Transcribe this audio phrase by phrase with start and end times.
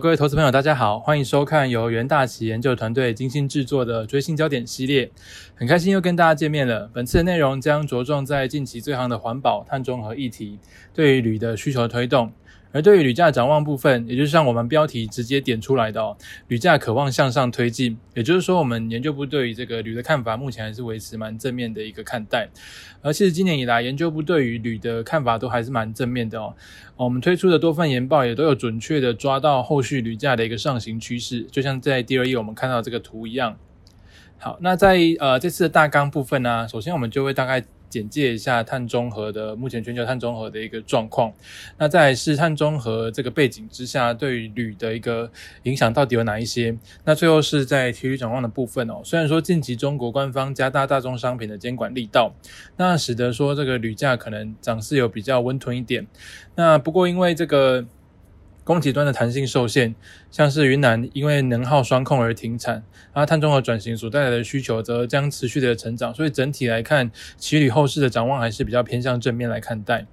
[0.00, 5.08] 各位投资朋友，大家好，欢迎收看由元大旗研究团队精心制作的追星焦点系列。
[5.54, 6.90] 很开心又跟大家见面了。
[6.92, 10.58] 本次的内容将着重在近期最行的环保、碳中和议题
[10.92, 12.32] 对于铝的需求推动。
[12.74, 16.16] 而对于铝价展望部分，也就是像我们标题直接点出来的哦，
[16.48, 17.96] 铝价渴望向上推进。
[18.14, 22.48] 也就是说，我们研究部对于这个铝的看法，目前还是维持蛮正面的一个看待。
[23.00, 26.52] 而其实今年以来，研究部对于铝的看法都还是蛮正面的哦。
[26.96, 33.56] 我们推出的多份研报也都有准确的抓到后续铝价的一个上行趋势，就像在第二页我们看到这个图一样。
[34.38, 37.64] 好，那在呃这次的大纲部分呢，首先我们就会大概。
[37.94, 41.32] 简介一下碳中和的目前全球碳中和的一个状况，
[41.78, 45.30] 那再是碳中和这个背景之下对铝的一个
[45.62, 46.76] 影响到底有哪一些？
[47.04, 49.00] 那最后是在体育展望的部分哦。
[49.04, 52.34] 虽然说近期中国官方加大大宗商品的监管力道，
[52.76, 56.04] 那使得说这个铝价可能涨势有比较温吞一点。
[56.56, 57.86] 那不过因为这个。
[58.64, 59.94] 供给端的弹性受限，
[60.30, 70.06] 像是云南因为能耗双控而停产，而碳中和转型所带来的需求则将持续的成长，所以整体来看，奇旅后市的展望还是比较偏向正面来看待。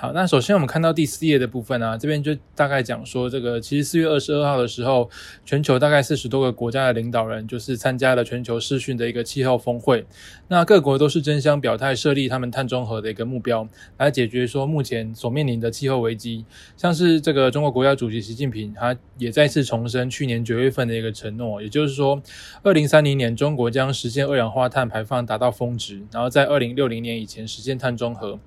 [0.00, 5.10] 好，那首先我们看到第四页的部分啊，这边就大概讲说，这个其实四月二十二号的时候，
[5.44, 10.06] 全球大概四十多个国家的领导人就是参加了全球视讯的一个气候峰会，
[10.46, 16.44] 那各国都是争相表态设立他们碳中和的一个目标，来解决说目前所面临的气候危机。
[16.76, 22.22] 像是这个中国国家主席习近平，他也再次重申去年九月份的一个承诺，也就是说，
[22.62, 28.38] 二零三零年中国将实现二氧化碳排放达到峰值，然后在二零六零年以前实现碳中和。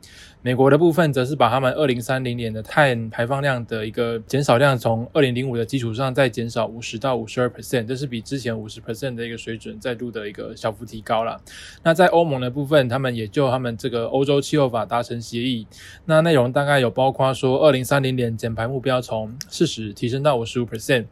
[0.43, 11.39] 美国的部分则是把他们二零三零年的碳排放量的一个减少量，从二零零五的基础上再减少五十到五十二 percent，这是比之前五十 percent 的一个水准再度的一个小幅提高了。
[11.83, 15.67] 那在欧盟的部分，他们也就他们这个欧洲气候法达成协议，
[16.05, 21.05] 那内容大概有包括说，二零三零年减排目标从四十提升到五十五 percent，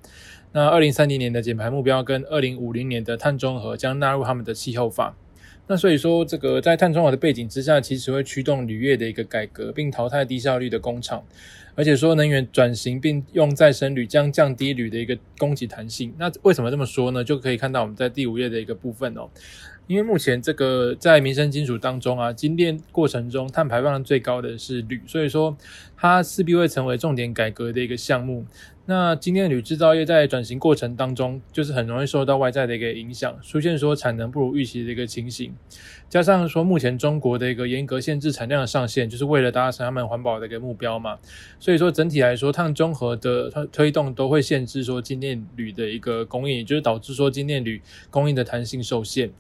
[0.54, 5.16] 那二零三零年的减排目标跟二零五零年的碳中和将纳入他们的气候法。
[5.72, 11.24] 那所以说，这个在碳中和的背景之下，其实会驱动铝业的一个改革，并淘汰低效率的工厂，
[11.76, 16.12] 而且说能源转型并用再生铝将降低铝的一个供给弹性。
[16.18, 17.24] 那为什么这么说呢？
[17.24, 19.30] 就可以看到我们在第五页的一个部分哦。
[19.90, 25.58] 因为目前这个在民生金属当中啊，精炼过程中碳排放量最高的是铝，所以说
[25.98, 28.46] 它势必会成为重点改革的一个项目。
[28.86, 35.56] 那今天铝制造业在转型过程当中，就是很容易受到外在的一个影响，出现说产能不如预期的一个情形，
[36.08, 41.18] 加上说目前中国的一个严格限制产量的上限，就是为了达成他们环保的一个目标嘛。
[41.60, 49.32] 所以说整体来说，碳中和的推推动都会限制说精炼铝的一个供应，就是导致说精炼铝供应的弹性受限。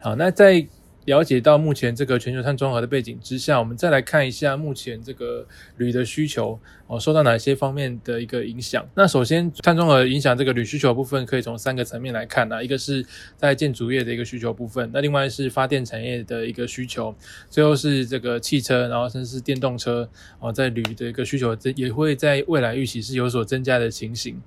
[0.00, 0.66] 好，那在。
[1.06, 5.46] 了解到目前这个全球碳中和的背景之下，我们再来看一下目前这个
[5.78, 8.86] 铝的需求哦，受到哪些方面的一个影响？
[8.94, 13.04] 那首先，碳中和影响这个铝需求部分，可以从三个层面来看啊，一个是
[13.36, 17.14] 在建筑业的一个需求部分，那另外是发电产业的一个需求，
[17.48, 20.08] 最后是这个汽车，然后甚至是电动车
[20.38, 24.38] 哦，在铝的一个需求，这也会在未来预期是有所增加的情形。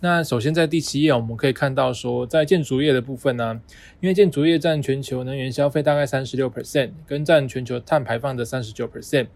[0.00, 3.58] 那首先在第七页，我们可以看到说，在建筑业的部分呢，
[4.00, 6.01] 因为建筑业占全球能源消费大概。
[6.06, 9.28] 三十六 percent，跟占全球碳排放的三十九 percent。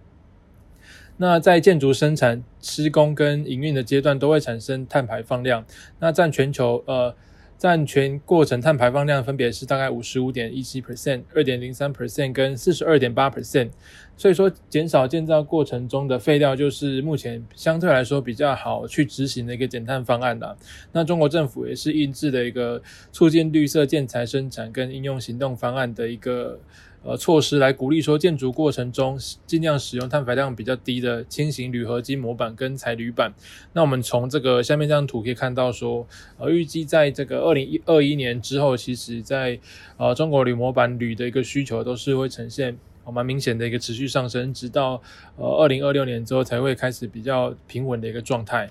[1.16, 5.65] 那在建筑生产、施工跟营运的阶段，都会产生碳排放量。
[5.99, 7.15] 那占全球呃。
[7.59, 13.71] 占全过程碳排放量分别是大概五十五点一七 percent、二点零三 percent 跟四十二点八 percent，
[14.17, 20.56] 所以说减少建造过程中的废料就是目前相对来说比较好去执行的一个减碳方案的。
[20.93, 26.61] 那中国政府也是印制的一个促进绿色建材生产跟应用行动方案的一个。
[27.06, 33.33] 呃，措施来鼓励说建筑过程中尽量使用碳排量比较低的轻型铝合金模板跟彩铝板。
[33.75, 36.04] 那我们从这个下面这张图可以看到说，
[36.36, 39.59] 呃，预计在这个二零一二一年之后，其实在
[39.97, 42.77] 呃中国铝模板铝的一个需求都是会呈现
[43.13, 45.01] 蛮明显的一个持续上升，直到
[45.36, 48.69] 呃二零二六年之后才会开始比较平稳的一个状态。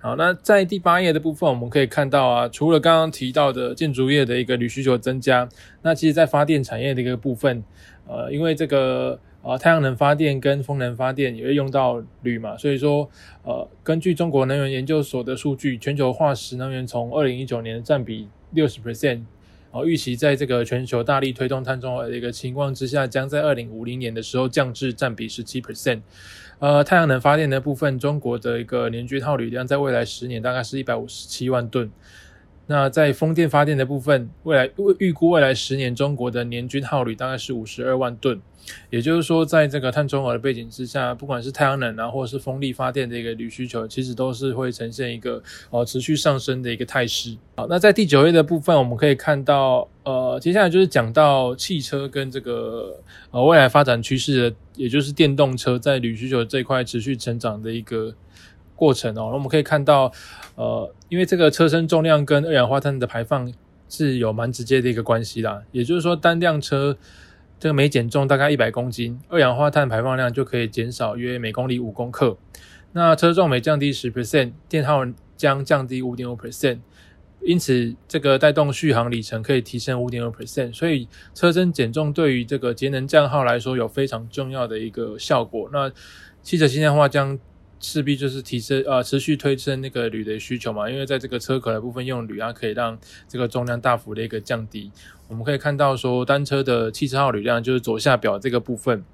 [0.00, 5.48] 好，那在第八页的部分，我们可以看到啊，除了刚刚提到的建筑业的一个铝需求增加，
[5.82, 7.64] 那其实在发电产业的一个部分，
[8.06, 13.10] 呃，因为这个呃太阳能发电跟风能发电也会用到铝嘛，所以说
[13.42, 19.22] 呃，根据中国能源研究所的数据，全球化石能源从二零一九年的占比六十 percent。
[19.70, 26.00] 哦，预期在这个全球大力推动碳中和的一个情况之下，将在二零五零年的时候降至占比十七 percent。
[26.60, 31.88] 呃，太阳能发电的部分，中国的一个年均耗铝量在未来十年大概是一百五十七万吨。
[32.70, 38.40] 那在风电发电的部分，未来预估未来十年中国的年均耗铝大概是五十二万吨。
[38.90, 47.34] 也就是说，在这个碳中和的背景之下，不管是太阳能啊，或是风力发电的一个铝需求，其实都是会呈现一个呃持续上升的一个态势。
[47.56, 52.94] 好，那在第九页的部分，我们可以看到，呃，接下来就是讲到汽车跟这个
[53.30, 58.14] 呃未来发展趋势的，也就是电动车在铝需求这块持续成长的一个
[58.78, 59.28] 过程哦。
[59.30, 60.10] 那我们可以看到，
[60.54, 63.52] 呃，因为这个车身重量跟二氧化碳的排放
[63.88, 66.96] 是有蛮直接的一个关系啦，也就是说单辆车。
[67.60, 72.38] 这个每减重大概一百公斤，二氧化碳排放量就可以减少约每公里五公克。
[72.92, 75.04] 那车重每降低十 percent，电耗
[75.36, 76.78] 将降低五点五 percent，
[77.42, 80.72] 因此这个带动续航里程可以提升五点二 percent。
[80.72, 85.68] 所以车身减重对于这个节能降耗来说有非常重要的一个效果。
[85.72, 85.90] 那
[86.40, 87.36] 汽车轻量化将
[87.80, 92.98] 势必就是提升呃持续推升那个铝的需求嘛，因为在这个车壳的部分用铝啊，可以让
[93.28, 94.90] 这个重量大幅的一个降低。
[95.28, 99.04] 我们可以看到说单车的汽车耗铝量就是左下表这个部分，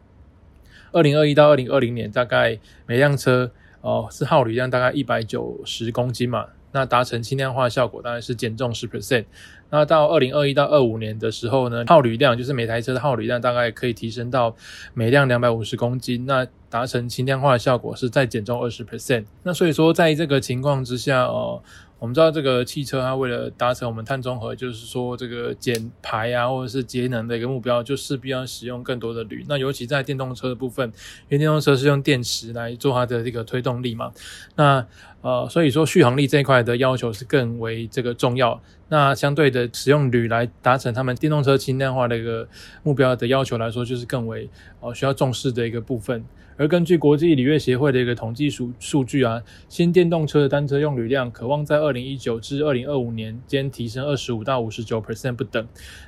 [0.93, 3.50] 二零二一到二零二零年大概每辆车
[3.81, 6.46] 哦是耗铝量大概一百九十公斤嘛。
[6.72, 9.26] 那达成轻量化效果当然是减重十 percent。
[9.75, 14.55] 那到二零二一到二五年的时候呢，耗铝量就是每台车的耗铝量大概可以提升到
[14.94, 16.26] 每辆两百五十公斤。
[16.26, 19.25] 那达成轻量化的效果是再减重二十 percent。
[19.43, 21.61] 那所以说在这个情况之下哦。
[22.00, 29.43] 我们知道这个汽车，它为了达成我们碳中和，就是说这个减排啊，或者是节能的一个目标，就势必要使用更多的铝。
[29.49, 34.12] 那尤其在电动车的部分，因为电动车是用电池来做它的这个推动力嘛，
[34.56, 34.87] 那
[35.23, 38.61] 呃，所以说续航力这一块的要求是更为这个重要。
[38.89, 42.47] 那相对的，使用铝来达成他们电动车轻量化的一个
[42.83, 44.49] 目标的要求来说，就是更为
[44.81, 46.25] 呃需要重视的一个部分。
[46.56, 55.67] 而根据国际铝业协会的一个统计数数据啊，新电动车的单车用铝量渴望在二零一九至二零二五年间提升二十五到五十九 percent 不等。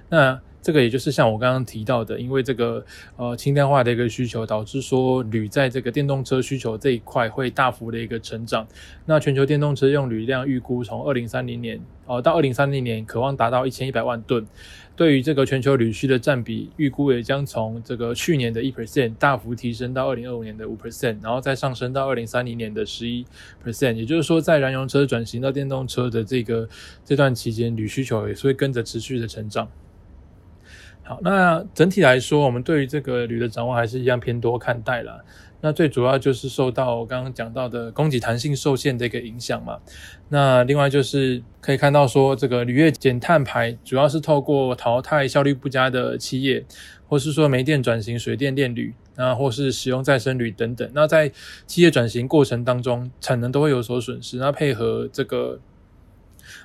[0.08, 2.84] 那这个也就是像我刚刚提到的，因为这个
[3.16, 8.66] 呃轻量化的一个需求，导致说铝在这个电动车需求这一块会大幅的一个成长。
[9.04, 14.44] 那全球电动车用铝量预估从二零三零年哦到二零三零年，渴望达到一千一百万吨。
[14.96, 23.24] 对于这个全球铝需的占比，预估也将从这个去年的一 percent 大幅提升到二零二五年的五 percent，然后再上升到二零三零年的十一
[23.62, 23.92] percent。
[23.92, 26.66] 也就是说，在燃油车转型到电动车的这个
[27.04, 29.68] 这段期间，铝需求也是会跟着持续的成长。
[31.02, 35.24] 好，那整体来说，我们对于这个铝的掌握还是一样偏多看待了。
[35.60, 39.78] 那最主要就是受到我刚刚讲到的供给弹性受限的一个影响嘛。
[40.28, 46.64] 那另外就是可以看到说，这个铝业减碳排主要是透过淘汰效率不佳的企业，
[47.08, 50.88] 或是说煤电转型水电电铝，那或是使用再生铝等等。
[50.94, 51.32] 那在
[51.66, 54.36] 企业转型过程当中，产能都会有所损失。
[54.38, 55.60] 那配合这个。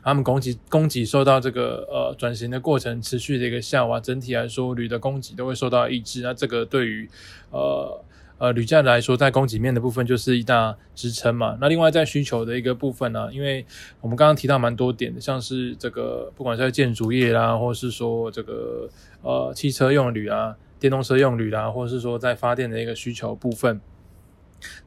[0.03, 6.21] 他们供给供给受到这个呃转型的过程持续的一个下滑，整体来说铝的供给都会受到抑制。
[6.21, 7.09] 那这个对于
[7.49, 8.03] 呃
[8.41, 11.55] 呃铝价来说，在供给面的部分就是一大支撑嘛。
[11.61, 13.63] 那另外在需求的一个部分呢，因为
[13.99, 18.89] 我们刚刚提到蛮多点的，像是这个不管是在建筑业啦，或是说这个
[19.21, 23.79] 呃汽车用铝啊、电动车用铝啦，或者是说在发电的一个需求部分。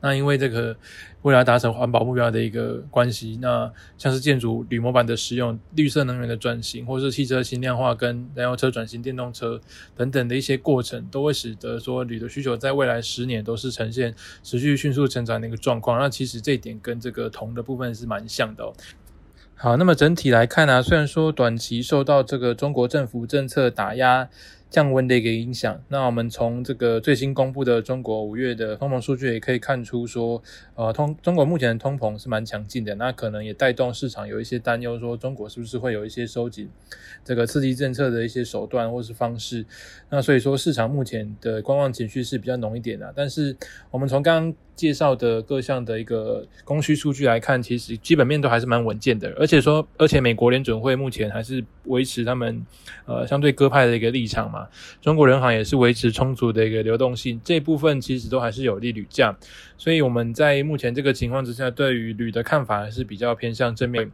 [0.01, 0.77] 那因为这个
[1.23, 9.61] 未来达成环保目标的一个关系，那像是建筑铝模板的使用、绿色能源的转型，或是汽车轻量化跟燃油车转型电动车
[9.97, 15.99] 等等的一些过程，都会使得说铝的需求在未来十年都是呈现持续迅速成长的一个状况。
[15.99, 18.73] 那其实这一点跟这个铜的部分是蛮像的。
[19.55, 24.29] 好，那么整体来看呢，虽然说短期受到这个中国政府政策打压。
[24.75, 25.81] 降温的一个影响。
[25.87, 30.43] 那我们从这个最新公布的中国五月的通膨数据也可以看出，说，
[30.75, 32.93] 呃，通中国目前的通膨是蛮强劲的。
[32.97, 36.69] 那可能也带动市场有一些担忧，说中国是不是会有一些收紧
[37.25, 39.65] 这个刺激政策的一些手段或是方式。
[40.11, 43.13] 那所以说市场目前的观望情绪是比较浓一点的。
[43.15, 43.57] 但是
[43.93, 49.33] 我们从刚刚介绍的各项的一个供需数据来看，其实基本面都还是蛮稳健的。
[49.39, 52.65] 而且说，而且美国联准会目前还是维持他们
[53.07, 54.67] 呃相对鸽派的一个立场嘛。
[55.01, 59.37] 中国人行也是维持充足的一个流动性，这部分其实都还是有利铝价，
[59.79, 64.11] 所以我们在目前这个情况之下，对于铝的看法还是比较偏向正面。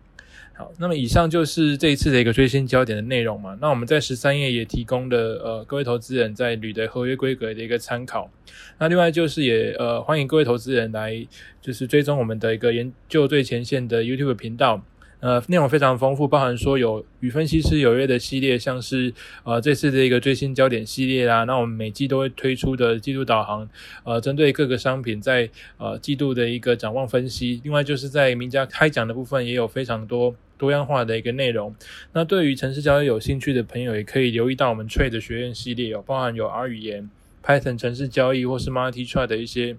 [0.61, 3.57] 好，那么以上就是这一次的一个最新焦点的内容嘛。
[3.63, 8.31] 那我们在十三页也提供了呃各位投资人在铝的合约规格的一个参考。
[8.79, 11.27] 那另外就是也呃欢迎各位投资人来
[11.63, 14.85] 就是追踪我们的一个研究最前线的 YouTube 频道。
[15.21, 19.13] 呃，内容非常丰富，包含说有与分析师有约的系列，像是
[19.45, 21.45] 呃这次的一个最新焦点系列啦。
[21.45, 23.69] 那我们每季都会推出的季度导航，
[24.05, 27.61] 呃，针对各个商品在呃季度的一个展望分析。
[27.65, 31.75] 另外就是在名家开讲的部分，也有非常多多样化的一个内容。
[32.13, 37.11] 那对于城市交易有兴趣的朋友，也可以留意到我们 Trade 学院系列有包含有 R 语言、
[37.43, 39.79] Python 城市交易或是 Multi Trade 的一些。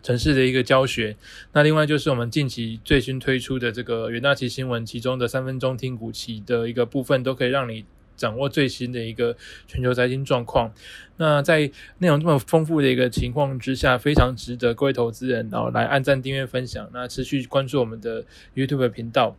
[0.00, 1.16] 城市的一个教学，
[1.52, 7.84] 那另外就是我们近期最新推出的这个元大旗新闻，其中的三分钟听股期的一个部分，都可以让你
[8.16, 9.36] 掌握最新的一个
[9.66, 10.72] 全球财经状况。
[11.16, 18.24] 那在内容这么丰富的一个情况之下，非常值得各位投资人然后来按赞、订阅、分享，那持续关注我们的
[18.54, 19.36] YouTube 频道。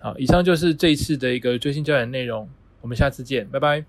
[0.00, 2.48] 好，以上就是这一次的一个追星焦点内容，
[2.80, 3.84] 我们下次见，拜拜。